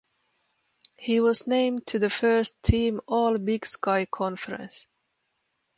He 0.97 1.19
was 1.19 1.45
named 1.45 1.85
to 1.85 1.99
the 1.99 2.09
First 2.09 2.63
Team 2.63 3.01
All-Big 3.05 3.67
Sky 3.67 4.07
Conference. 4.07 4.87